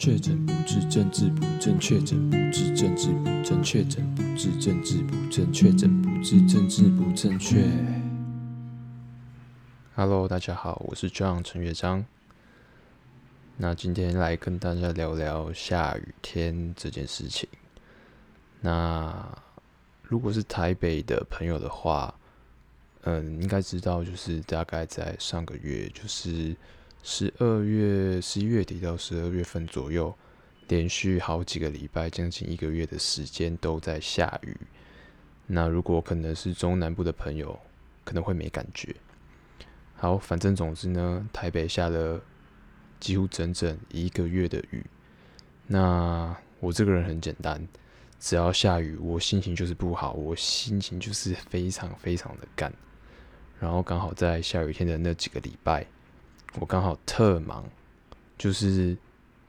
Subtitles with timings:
[0.00, 7.68] 确诊不治，政治不正确；确诊不治，政治不正确；确诊不治，政治不正确；确诊不治，政治不正确。
[9.94, 12.06] Hello，大家好，我是 John 陈乐章。
[13.58, 17.46] 那今天来跟大家聊聊下雨天这件事情。
[18.62, 19.38] 那
[20.02, 22.14] 如果是台北的朋友的话，
[23.02, 26.56] 嗯，应该知道，就是大概在上个月，就是。
[27.02, 30.14] 十二月、十一月底到十二月份左右，
[30.68, 34.56] 连续好几个礼拜，将近一个月的时间都在下雨。
[35.46, 37.58] 那如果可能是中南部的朋友，
[38.04, 38.94] 可能会没感觉。
[39.96, 42.20] 好，反正总之呢，台北下了
[43.00, 44.84] 几乎整整一个月的雨。
[45.66, 47.66] 那我这个人很简单，
[48.18, 52.72] 只要下雨，我心情就是不好，我心情就是非常非常的干。
[53.58, 55.86] 然后刚好在下雨天的那几个礼拜。
[56.58, 57.64] 我刚好特忙，
[58.36, 58.96] 就是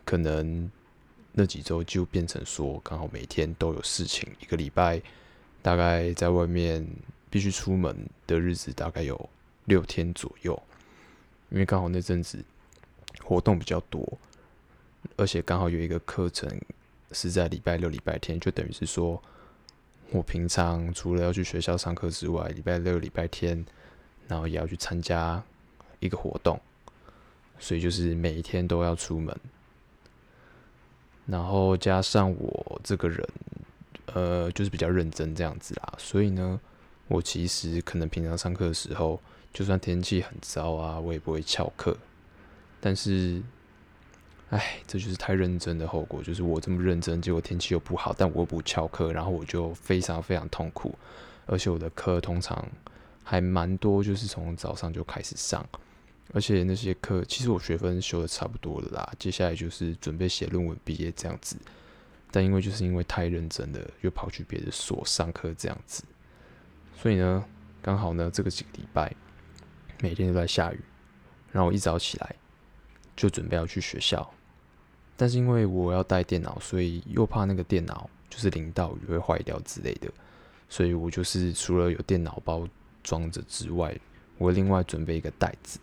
[0.06, 0.70] 可能
[1.32, 4.30] 那几周就变成说，刚好每天都有事情。
[4.40, 5.02] 一个礼拜
[5.64, 6.88] 大概在外面
[7.30, 9.30] 必须出门的日子大概有
[9.66, 10.62] 六天左右，
[11.50, 12.38] 因为刚好那阵子
[13.24, 14.18] 活动比较多，
[15.18, 16.48] 而且刚好有一个课程
[17.12, 19.22] 是在礼拜六、礼拜天，就等于是说
[20.12, 23.66] 我平常除了要去学校上课之外，礼拜六、礼拜天，
[24.28, 25.44] 然后也要去参加
[26.00, 26.62] 一个活动。
[27.62, 29.34] 所以就是每一天都要出门，
[31.28, 33.30] 然后加上我这个人，
[34.08, 35.94] 呃，就是比较认真这样子啦。
[36.00, 36.60] 所以呢，
[37.08, 39.22] 我其实可能平常上课的时候，
[39.54, 41.96] 就算天气很糟啊，我也不会翘课。
[42.80, 43.40] 但是，
[44.50, 46.24] 哎，这就是太认真的后果。
[46.24, 50.96] 就是我这么认真，结果天气又不好，但我又不翘课，然后我就非常非常痛苦。
[51.46, 52.68] 而且我的课通常
[53.24, 55.64] 还蛮多，就是从早上就开始上。
[56.34, 61.58] 而且那些课，其实我学分修的差不多了啦，接下来就是准备写论文毕业这样子。
[62.32, 66.04] 但因为就是因为太认真了，又跑去别的所上课这样子，
[66.96, 67.44] 所以呢，
[67.82, 69.14] 刚好呢这个几个礼拜
[70.02, 70.80] 每天都在下雨，
[71.52, 72.36] 然后我一早起来
[73.18, 74.34] 就准备要去学校，
[75.18, 80.10] 但是因为我要带电脑，所以又怕那个电脑就是淋到雨会坏掉之类的，
[80.70, 82.66] 所以我就是除了有电脑包
[83.04, 83.94] 装着之外，
[84.38, 85.78] 我另外准备一个袋子。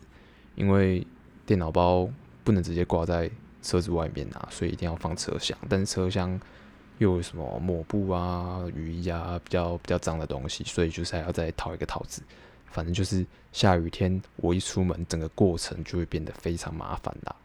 [0.59, 1.07] 因为
[1.45, 2.07] 电脑包
[2.43, 3.31] 不能直接挂在
[3.63, 5.57] 车子外面啊，所以一定要放车厢。
[5.69, 6.37] 但是车厢
[6.97, 12.21] 又有什么抹布啊、雨衣啊，比较比较脏的东西，所以就是还要再套一个套子。
[12.67, 17.35] 反正就是下雨天，我一出门，整个过程就会变得非常麻烦啦。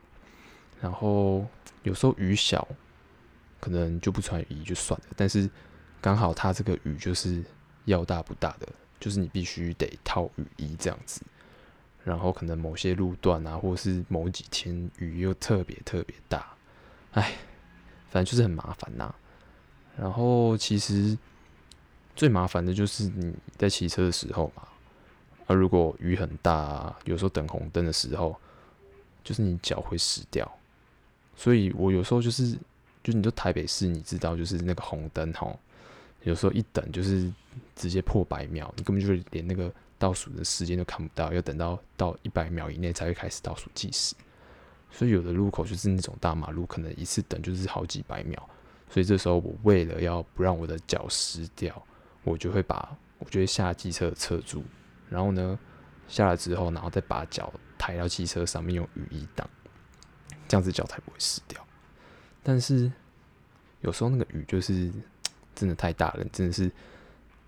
[0.80, 1.46] 然后
[1.84, 2.66] 有时候雨小，
[3.60, 5.06] 可能就不穿雨衣就算了。
[5.16, 5.48] 但是
[6.00, 7.42] 刚好它这个雨就是
[7.84, 11.22] 要大不大的，就是你必须得套雨衣这样子。
[12.04, 16.54] 然后可能某些路段啊，或是某几天雨又特别特别大，
[17.12, 17.32] 哎，
[18.10, 19.14] 反正就是很麻烦呐。
[19.96, 21.16] 然后其实
[22.14, 24.68] 最麻烦的就是你在骑车的时候嘛，
[25.46, 28.38] 啊，如果雨很大，有时候等红灯的时候，
[29.24, 30.46] 就是你脚会湿掉。
[31.34, 32.54] 所以我有时候就是，
[33.02, 35.58] 就你说台北市，你知道就是那个红灯吼，
[36.24, 37.32] 有时候一等就是
[37.74, 39.72] 直接破百秒，你根本就连那个。
[40.04, 44.14] 倒数的时间都看不到，要等到到一百秒以内才会开始倒数计时。
[44.90, 48.50] 所以有的路口就是那种大马路，可能一次等就是好几百秒。
[48.90, 51.82] 所以这时候我为了要不让我的脚湿掉，
[52.22, 54.62] 我就会把我就会下机车的车柱，
[55.08, 55.58] 然后呢
[56.06, 59.48] 下来之后，然后再把脚抬到机车上面用雨衣挡，
[60.46, 61.66] 这样子脚才不会湿掉。
[62.42, 62.92] 但是
[63.80, 64.92] 有时候那个雨就是
[65.56, 66.70] 真的太大了，真的是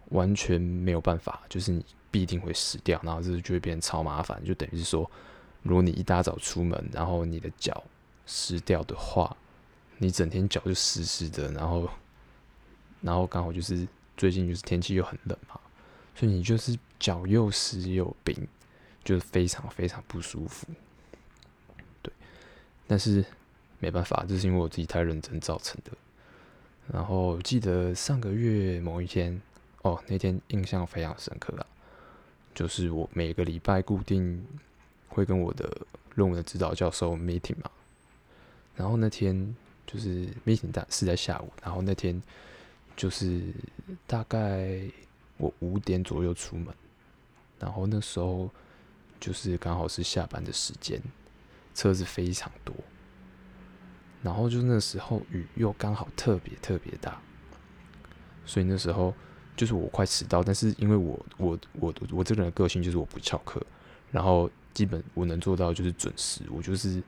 [0.09, 1.85] 完全没有办法，就是你。
[2.17, 4.43] 必定会湿掉，然后这就会变超麻烦。
[4.43, 5.11] 就等于是说，
[5.63, 7.85] 如果你一大早出门，然后你的脚
[8.25, 9.37] 湿掉的话，
[9.99, 11.87] 你整天脚就湿湿的，然后，
[13.03, 15.61] 然后刚好就是最近就是天气又很冷嘛，
[16.15, 18.35] 所以你就是脚又湿又冰，
[19.05, 20.67] 就是非常非常不舒服。
[22.01, 22.11] 对，
[22.87, 23.23] 但是
[23.79, 25.93] 没办法，这是因为我自己太认真造成的。
[26.91, 29.39] 然后记得上个月某一天，
[29.83, 31.67] 哦，那天印象非常深刻啊。
[32.57, 34.43] 就是我每个礼拜固定
[35.09, 35.71] 会跟我的
[36.15, 37.71] 论文的指导教授 meeting 嘛，
[38.75, 39.55] 然后那天
[39.87, 42.21] 就是 meeting 在是在下午，然后那天
[42.97, 43.43] 就是
[44.07, 44.81] 大概
[45.37, 46.75] 我五点左右出门，
[47.59, 48.51] 然后那时候
[49.21, 50.99] 就是刚好是下班的时间，
[51.75, 52.75] 车子非常多，
[54.23, 57.21] 然后就那时候雨又刚好特别特别大，
[58.47, 59.15] 所以那时候。
[59.57, 63.61] 就是我快迟到，但是因为我我我我这个人的个性就是我不翘课，
[64.13, 67.03] 然后基本我能做到就是准时，我就是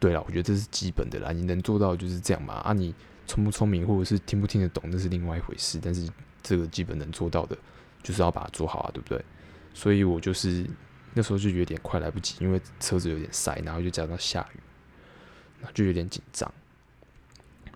[0.00, 2.54] 对了，我觉得这是基本的啦，你能做到就是这样嘛。
[2.54, 2.94] 啊，你
[3.26, 5.78] 聪不聪明或者是听不听得懂，那是另外一回事。
[5.82, 6.08] 但是
[6.42, 7.56] 这个基本能做到的，
[8.02, 9.22] 就是要把它做好啊，对不对？
[9.74, 10.64] 所以我就是
[11.14, 14.60] 那时候就有点快来不及，因为车子有点塞，然后就加上下雨，
[15.60, 16.50] 那就有点紧张。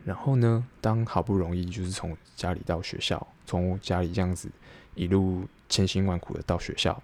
[0.04, 4.50] 然后呢，当好不容易就是从家里到学校，从家里这样子
[4.94, 7.00] 一路千辛万苦的到学校，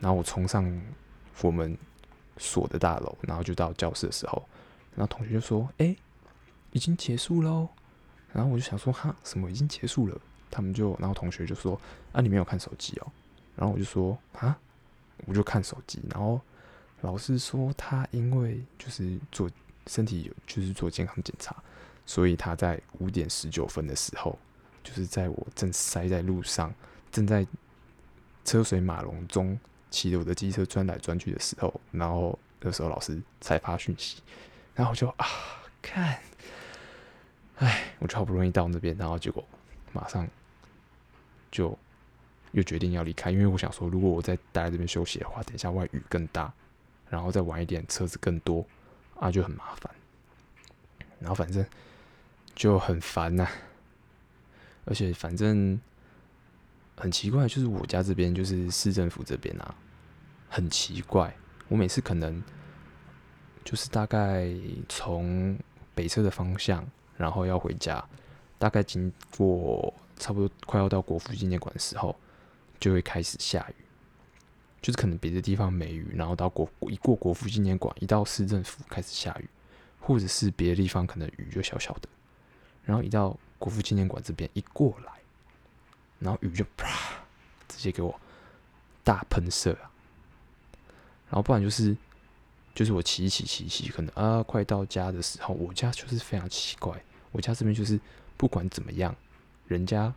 [0.00, 0.82] 然后我冲上
[1.42, 1.76] 我们
[2.36, 4.42] 所的大楼，然后就到教室的时候，
[4.96, 5.94] 然后同学就说：“哎，
[6.72, 7.68] 已经结束喽。”
[8.32, 10.20] 然后我就想说：“哈，什么已经结束了？”
[10.50, 11.78] 他们就，然后同学就说
[12.12, 13.12] ：“啊，你没有看手机哦。”
[13.54, 14.58] 然后我就说：“啊，
[15.26, 16.40] 我就看手机。”然后
[17.02, 19.50] 老师说他因为就是做
[19.86, 21.54] 身体就是做健康检查，
[22.08, 24.38] 所以他在五点十九分的时候，
[24.82, 26.72] 就是在我正塞在路上，
[27.12, 27.46] 正在
[28.44, 29.60] 车水马龙中。
[29.90, 34.20] 骑着我的机车转来转去的时候，然后那时候老师才发讯息，
[34.74, 35.26] 然后我就啊
[35.80, 36.20] 看，
[37.56, 39.42] 哎，我就好不容易到那边，然后结果
[39.94, 40.28] 马上
[41.50, 41.74] 就
[42.52, 46.52] 又决定要离开，因为我想说，如果我再待在这边休息的话，等一下外雨更大，
[47.08, 48.62] 然后再晚一点车子更多
[49.18, 49.90] 啊，就很麻烦。
[51.18, 51.64] 然后反正
[52.58, 53.48] 就很烦呐、
[54.84, 55.80] 而且反正。
[57.00, 59.72] 很奇怪，就是我家这边，就是市政府这边啊，
[60.48, 61.32] 很奇怪。
[61.68, 62.42] 我每次可能
[63.64, 64.50] 就是大概
[64.88, 65.56] 从
[65.94, 66.84] 北侧的方向，
[67.16, 68.04] 然后要回家，
[68.58, 72.18] 大概经过差不多快要到国父纪念馆的时候，
[72.80, 73.84] 就会开始下雨。
[74.82, 79.48] 就是可能别的地方没雨，然后到国一过国父纪念馆，一到市政府开始下雨，
[80.00, 82.08] 或者是别的地方可能雨就小小的，
[82.88, 85.12] 然后一到国父纪念馆这边一过来。
[86.18, 86.88] 然后雨就啪，
[87.68, 88.18] 直接给我
[89.04, 89.92] 大喷射啊！
[91.30, 91.94] 然后不然就是，
[92.74, 97.00] 就是我骑一骑骑一骑，可能啊快到家的时候，我家就是非常奇怪，
[97.30, 98.00] 我家这边就是
[98.36, 99.14] 不管怎么样，
[99.68, 100.12] 人家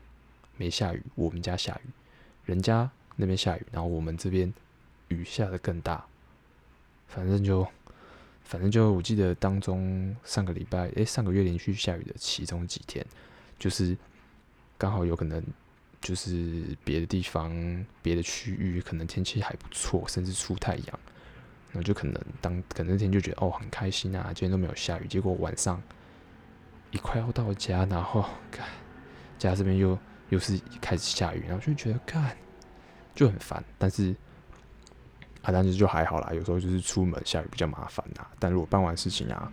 [0.58, 1.90] 没下雨，我们家下雨；
[2.46, 4.52] 人家那边下雨，然后我们这边
[5.10, 6.04] 雨下的更大。
[7.08, 7.68] 反正就，
[8.44, 13.06] 反正就，我记得当中上个礼拜，诶，上个月连续下雨的其中几天，
[13.58, 13.98] 就是
[14.78, 15.44] 刚好有可能。
[16.02, 21.00] 就是别的地方、别的区域可能天气还不错，甚至出太阳，
[21.74, 25.06] 那就可能当可能那天就觉得哦很开心啊，今天都没有下雨。
[25.08, 25.80] 结果晚上
[26.90, 28.68] 一快要到家，然后看
[29.38, 29.96] 家这边又
[30.30, 32.36] 又是开始下雨，然后就觉得看
[33.14, 33.64] 就很烦。
[33.78, 34.16] 但是
[35.44, 38.26] 啊，但是就还好啦，有时候就是出门下雨比较麻烦呐。
[38.40, 39.52] 但如果办完事情啊，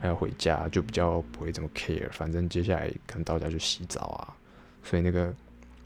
[0.00, 2.10] 还要回家，就比较不会这么 care。
[2.10, 4.36] 反正接下来可能到家就洗澡啊，
[4.82, 5.34] 所以那个。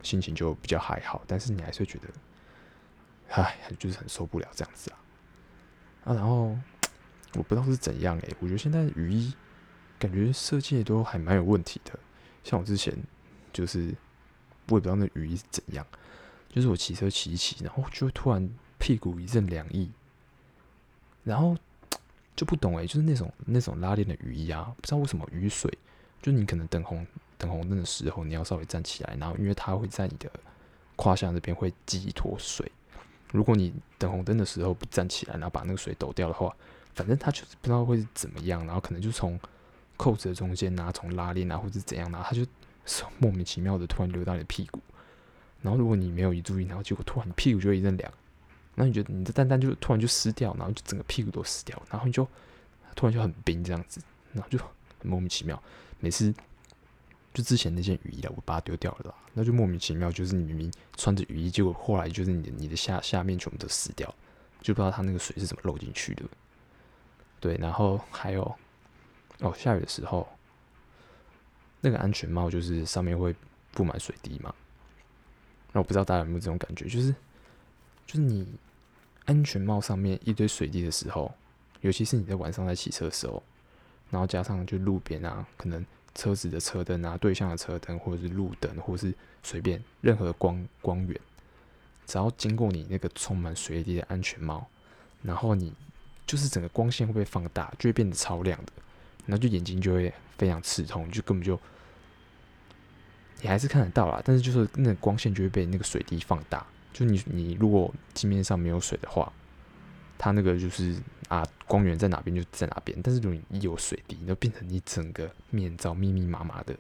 [0.02, 2.08] 心情就比较还好，但是你还是会觉得，
[3.28, 4.98] 唉，就是很受不了这样子啊。
[6.06, 6.58] 啊，然后
[7.34, 9.32] 我不知道是怎样诶、我觉得现在雨衣
[10.00, 11.96] 感觉设计都还蛮有问题的。
[12.42, 12.92] 像我之前
[13.52, 13.94] 就是，
[14.70, 15.86] 我也不知道那雨衣是怎样，
[16.48, 18.50] 就是我骑车骑一骑，然后就突然
[18.82, 19.88] 屁股一阵凉意，
[21.22, 21.56] 然后
[22.34, 25.72] 就不懂诶、就是那种那种拉链的雨衣啊，不知道为什么雨水，
[26.20, 27.06] 就你可能等红。
[27.38, 30.30] 等红灯的时候，你要稍微站起来，然后因为它会在你的
[30.94, 32.70] 胯下那边会积一坨水。
[33.32, 36.54] 如果你等红灯的时候不站起来，然后把那个水抖掉的话，
[36.94, 39.38] 反正它就是不知道会怎么样，然后可能就从
[39.96, 42.46] 扣子的中间啊，从拉链啊，或者怎样，然后它就
[43.18, 44.80] 莫名其妙的突然流到你的屁股。
[45.62, 48.12] 然后如果你没有一注意，然后结果突然屁股就一阵凉，
[48.74, 52.26] 然后你觉得你的蛋蛋就突然就湿掉，然后就整个屁股都湿掉，然后你就
[52.94, 54.00] 突然就很冰这样子，
[54.32, 54.68] 然后就很
[55.02, 55.62] 莫名其妙，
[56.00, 56.34] 每次。
[57.34, 64.06] 就之前那件雨衣了，我把它丢掉了啦，那就莫名其妙，就是你明明穿着雨衣，结果后来就是你的你的下下面全部都湿掉，
[64.60, 66.24] 就不知道它那个水是怎么漏进去的。
[67.40, 68.42] 对，然后还有
[69.38, 70.28] 哦，下雨的时候，
[71.80, 73.34] 那个安全帽就是上面会
[73.70, 74.54] 布满水滴嘛。
[75.72, 77.14] 那我不知道大家有没有这种感觉，就是
[78.06, 78.46] 就是你
[79.24, 81.32] 安全帽上面一堆水滴的时候，
[81.80, 83.42] 尤其是你在晚上在骑车的时候，
[84.10, 85.84] 然后加上就路边啊，可能。
[86.14, 91.18] 车子的车灯啊，对向的车灯，或者是路灯，或者是随便任何光光源，
[92.04, 94.68] 只要经过你那个充满水滴的安全帽，
[95.22, 95.72] 然后你
[96.26, 98.72] 就是整个光线会被放大，就会变得超亮的，
[99.24, 101.58] 然后就眼睛就会非常刺痛，就根本就
[103.40, 109.32] 你还是看得到啦，但是就是那个光线就会被那个水滴放大，就你你如果镜面上没有水的话。
[110.18, 110.96] 它那个就是
[111.26, 116.72] 啊，光源在哪边就在哪边，但是如果你一有水滴，你就变成你整个面罩密密麻麻的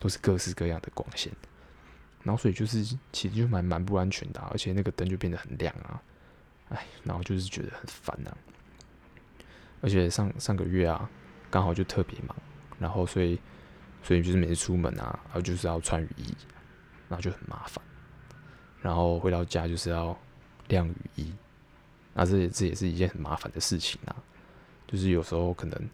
[0.00, 1.32] 都是各式各样的光线，
[2.24, 6.02] 然后所以就是其实就蛮蛮不安全的，而且那个灯就变得很亮啊，
[6.70, 8.36] 哎，然后就是觉得很烦呐。
[9.82, 11.08] 而且上上个月啊，
[11.48, 12.36] 刚好就特别忙，
[12.80, 13.38] 然后所以
[14.02, 16.34] 所以就是每次出门啊，然后就是要穿雨衣，
[17.08, 17.80] 然后就很麻烦，
[18.80, 20.16] 然后回到家就是要
[20.68, 21.32] 晾雨衣，
[22.14, 24.16] 那这也这也是一件很麻烦的事情啊，
[24.86, 25.90] 就是有时候可能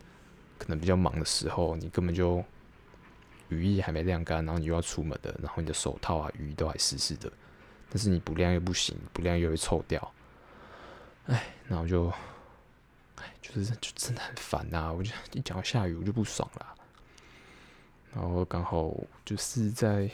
[0.59, 2.45] 可能比较忙的时候，你根本就
[3.49, 7.33] 雨衣还没晾干，然后你又要出门的，然后你的手套啊雨衣都还湿湿的，
[7.89, 10.13] 但是你不晾又不行，不晾又会臭掉，
[11.27, 12.13] 哎，然后就。
[13.17, 14.93] 哎，就是就真的很烦呐！
[14.93, 16.75] 我就一讲到下雨，我就不爽了。
[18.13, 20.11] 然后刚好就是在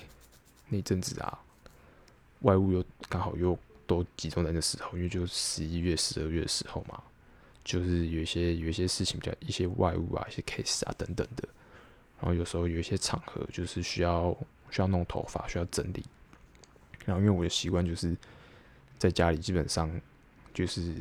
[0.68, 1.36] 那阵子啊，
[2.42, 7.02] 外物又刚好又都集中在那时候，因为就十一月、十二月的时候嘛，
[7.64, 11.48] 就是有一些有一些事情，比较一些外物啊、一些 case 啊等等的。
[12.20, 14.36] 然后有时候有一些场合，就是需要
[14.70, 16.04] 需要弄头发，需要整理。
[17.04, 18.16] 然后因为我的习惯就是
[18.98, 19.90] 在家里基本上
[20.54, 20.94] 就是。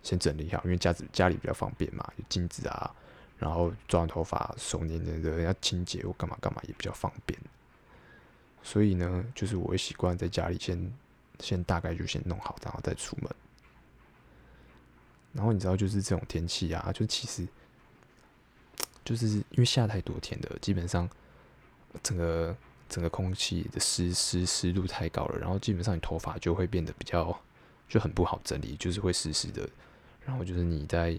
[0.00, 2.94] 先整理好，因为家子家里比较方便嘛，有镜子啊，
[3.36, 7.38] 然后抓完头发手黏黏的，要清洁或干嘛干嘛也比较方便。
[8.62, 10.92] 所以呢，就是我会习惯在家里先
[11.40, 13.30] 先大概就先弄好，然后再出门。
[15.32, 17.46] 然后你知道，就是这种天气啊，就其实
[19.04, 21.08] 就是因为下太多天的，基本上
[22.02, 22.56] 整个
[22.88, 27.38] 整个空气的湿湿湿度太高了，然后基本上你头发就会变得比较
[27.88, 29.68] 就很不好整理，就是会湿湿的。
[30.26, 31.18] 然后就是你在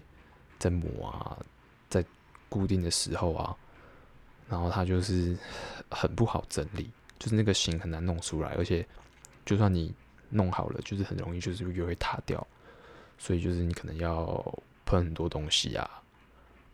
[0.58, 1.38] 在抹啊，
[1.88, 2.04] 在
[2.48, 3.56] 固定的时候啊，
[4.48, 5.36] 然后它就是
[5.90, 6.90] 很不好整理，
[7.20, 8.84] 就是那个型很难弄出来，而且
[9.44, 9.94] 就算你
[10.30, 12.44] 弄好了，就是很容易就是又会塌掉，
[13.16, 16.02] 所以就是你可能要喷很多东西啊，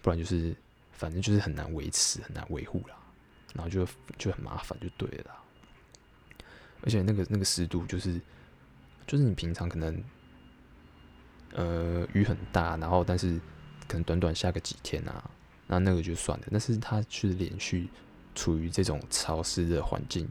[0.01, 0.57] 不然就是
[0.93, 2.97] 反正就是很难维持，很难维护啦，
[3.53, 3.87] 然后就
[4.17, 5.43] 就很麻烦，就对了啦。
[6.81, 8.19] 而且那个那个湿度就是
[9.07, 10.03] 就是你平常可能。
[11.53, 13.41] 呃，雨很大，然后但是
[13.89, 15.31] 可能短短下个几天啊，
[15.67, 16.47] 那那个就算了。
[16.51, 17.89] 但是它是连续
[18.37, 20.23] 处于这种潮湿的环境，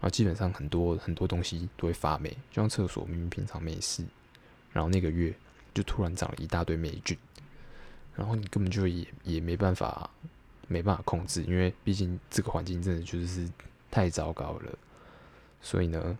[0.00, 4.02] 然后基本上很多很多东西都会发霉，就像厕所明明平常没事，
[4.72, 5.34] 然后那个月
[5.74, 7.18] 就突然长了一大堆霉菌，
[8.14, 10.08] 然后你根本就也也没办法
[10.68, 13.46] 没办法控制，因为毕竟这个环境真的就是
[13.90, 14.78] 太糟糕了。
[15.60, 16.16] 所以呢，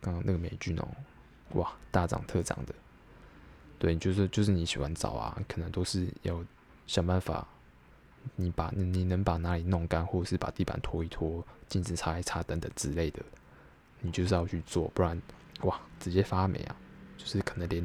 [0.00, 0.88] 刚刚那个霉菌哦，
[1.52, 2.74] 哇，大涨特涨的。
[3.78, 6.42] 对，就是就是你洗完澡啊，可能都是要
[6.86, 7.46] 想办法，
[8.36, 13.22] 你把你能把哪里弄干，或者是把地板拖一拖，镜子擦一擦等等之类的，
[14.00, 15.20] 你就是要去做，不然
[15.62, 16.76] 哇，直接发霉啊！
[17.16, 17.82] 就是可能连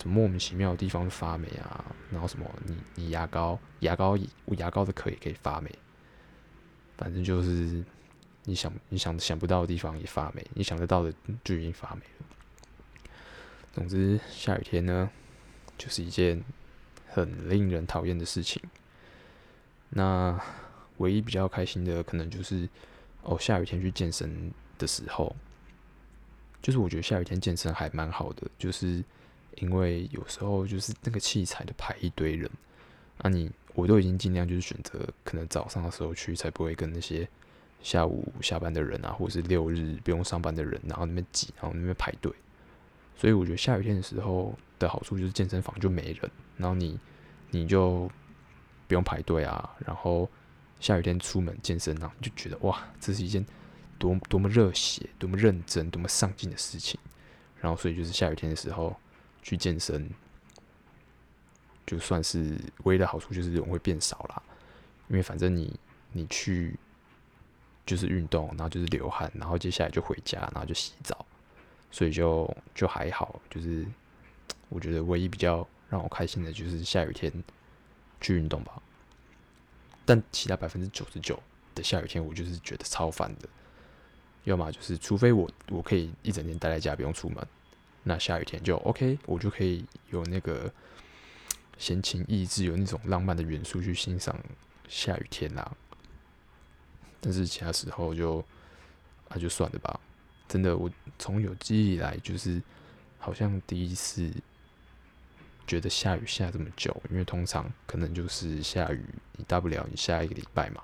[0.00, 4.18] 什么莫名其妙的地方发霉啊，然后什么你你牙膏牙膏
[4.56, 5.70] 牙膏的壳也可以发霉，
[6.96, 7.84] 反正就是
[8.44, 11.12] 你想你想想不到的地方也发霉，你想得到的
[11.44, 12.26] 就已经发霉了。
[13.72, 15.10] 总之，下雨天呢，
[15.76, 16.42] 就是一件
[17.06, 18.62] 很令人讨厌的事情。
[19.90, 20.38] 那
[20.98, 22.68] 唯一比较开心的，可能就是
[23.22, 25.34] 哦，下雨天去健身的时候，
[26.62, 29.02] 就是我觉得下雨天健身还蛮好的，就是
[29.56, 32.50] 因为有时候就是那个器材的排一堆人，
[33.22, 37.28] 那你我都已经尽量就是选择可能早上的时候去，才不会跟那些
[37.82, 42.32] 下午下班的人啊，或者是六日不用上班的人，然后那边挤，然后那边排队。
[43.16, 46.98] 所以我觉得下雨天的时候的好处就是健身房就没人，然后你
[47.50, 48.10] 你就
[48.86, 50.28] 不用排队啊，然后
[50.80, 53.44] 下雨天出门健身啊，就觉得哇，这是一件
[53.98, 56.98] 多多么热血、多么认真、多么上进的事情。
[57.60, 58.94] 然后所以就是下雨天的时候
[59.42, 60.08] 去健身，
[61.86, 64.42] 就算是唯一的好处就是人会变少啦，
[65.08, 65.78] 因为反正你
[66.12, 66.78] 你去
[67.84, 71.24] 就是运动，然后就是流汗，然后接下来就回家，然后就洗澡。
[71.90, 73.86] 所以就就还好，就是
[74.68, 77.32] 我觉得唯一比较让我开心的就是下雨天
[78.20, 78.80] 去运动吧。
[80.04, 81.42] 但其他百分之九十九
[81.74, 83.48] 的下雨天，我就是觉得超烦的。
[84.44, 87.44] 要么就是除非我我可以一整天待在家不用出门，
[88.04, 90.72] 那下雨天就 OK，我就可以有那个
[91.78, 94.38] 闲情逸致，有那种浪漫的元素去欣赏
[94.88, 95.76] 下雨天啦。
[97.20, 98.44] 但是其他时候就
[99.30, 99.98] 那、啊、就算了吧。
[100.46, 102.62] 真的，我从有记忆以来，就是
[103.18, 104.30] 好像第一次
[105.66, 109.04] 觉得下雨下这么久，因为通常可能就是下雨，
[109.36, 110.82] 你大不了你下一个礼拜嘛，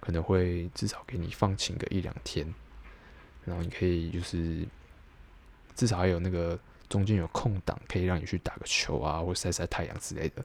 [0.00, 2.52] 可能会至少给你放晴个一两天，
[3.44, 4.66] 然后你可以就是
[5.74, 6.58] 至少还有那个
[6.88, 10.44] 中间有空档，可以让你去打个球啊，或晒晒太阳之类的。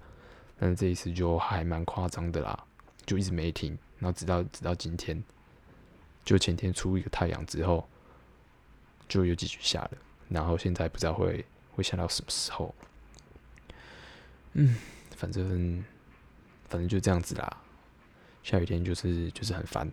[0.60, 2.66] 但是这一次就还蛮夸张的啦，
[3.06, 5.24] 就一直没停，然后直到直到今天，
[6.26, 7.88] 就前天出一个太阳之后。
[9.10, 9.92] 就又继续下了，
[10.28, 12.76] 然后现在不知道会会下到什么时候。
[14.60, 14.76] 嗯，
[15.16, 15.84] 反正
[16.68, 17.58] 反正就这样子啦。
[18.42, 19.92] 下雨天就是就是很烦，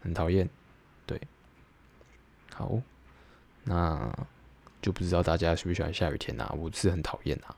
[0.00, 0.48] 很讨厌，
[1.04, 1.20] 对。
[2.54, 2.80] 好，
[3.64, 4.16] 那
[4.80, 6.48] 就不知道大家喜不喜欢下雨天啊？
[6.56, 7.56] 我是很讨厌啊。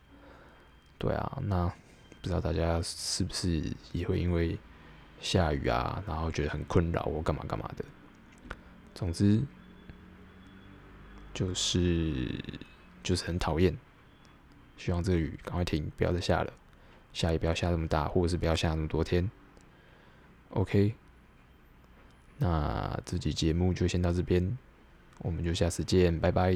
[0.96, 1.66] 对啊，那
[2.22, 3.62] 不知道大家是不是
[3.92, 4.58] 也会因为
[5.20, 7.84] 下雨啊，然后觉得很困扰或干嘛干嘛的？
[8.94, 9.42] 总之
[11.34, 12.42] 就是
[13.02, 13.76] 就是很讨厌。
[14.78, 16.52] 希望这雨赶快停，不要再下了。
[17.12, 19.30] 下也不要下这么大，或者是不要下那么多天。
[20.50, 20.94] OK，
[22.38, 24.56] 那这期节目就先到这边，
[25.18, 26.54] 我们就下次见，拜拜。